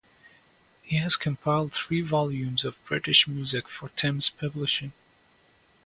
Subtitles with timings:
[0.81, 4.93] He has compiled three volumes of British music for Thames Publishing.